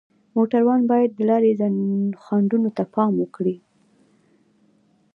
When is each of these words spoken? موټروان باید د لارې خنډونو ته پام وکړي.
موټروان 0.35 0.81
باید 0.91 1.09
د 1.15 1.19
لارې 1.29 1.51
خنډونو 2.23 2.69
ته 2.77 2.83
پام 2.93 3.11
وکړي. 3.17 3.55